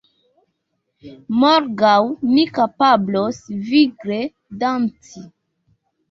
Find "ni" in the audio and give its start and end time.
2.29-2.45